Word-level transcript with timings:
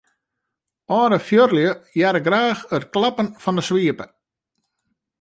Alde 0.99 1.19
fuorlju 1.27 1.69
hearre 1.95 2.21
graach 2.27 2.61
it 2.77 2.89
klappen 2.93 3.27
fan 3.43 3.59
'e 3.59 3.63
swipe. 3.69 4.05